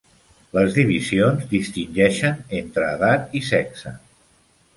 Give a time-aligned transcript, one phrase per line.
[0.57, 3.95] Les divisions distingeixen entre edat i sexe.